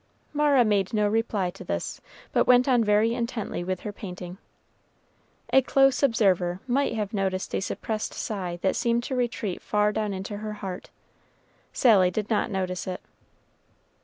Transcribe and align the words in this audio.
Mara 0.33 0.65
made 0.65 0.95
no 0.95 1.07
reply 1.07 1.51
to 1.51 1.63
this, 1.63 2.01
but 2.33 2.47
went 2.47 2.67
on 2.67 2.83
very 2.83 3.13
intently 3.13 3.63
with 3.63 3.81
her 3.81 3.93
painting. 3.93 4.39
A 5.53 5.61
close 5.61 6.01
observer 6.01 6.59
might 6.65 6.95
have 6.95 7.13
noticed 7.13 7.53
a 7.53 7.59
suppressed 7.59 8.15
sigh 8.15 8.57
that 8.63 8.75
seemed 8.75 9.03
to 9.03 9.15
retreat 9.15 9.61
far 9.61 9.91
down 9.91 10.11
into 10.11 10.37
her 10.37 10.53
heart. 10.53 10.89
Sally 11.71 12.09
did 12.09 12.31
not 12.31 12.49
notice 12.49 12.87
it. 12.87 13.01